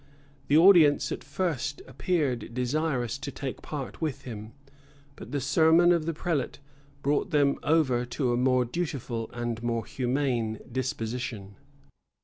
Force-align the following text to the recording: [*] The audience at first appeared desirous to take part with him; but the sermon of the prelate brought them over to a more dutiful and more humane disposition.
[*] 0.25 0.47
The 0.47 0.57
audience 0.57 1.11
at 1.11 1.23
first 1.23 1.83
appeared 1.87 2.55
desirous 2.55 3.19
to 3.19 3.31
take 3.31 3.61
part 3.61 4.01
with 4.01 4.23
him; 4.23 4.53
but 5.15 5.31
the 5.31 5.39
sermon 5.39 5.91
of 5.91 6.07
the 6.07 6.13
prelate 6.15 6.57
brought 7.03 7.29
them 7.29 7.59
over 7.61 8.03
to 8.03 8.33
a 8.33 8.35
more 8.35 8.65
dutiful 8.65 9.29
and 9.31 9.61
more 9.61 9.85
humane 9.85 10.57
disposition. 10.71 11.53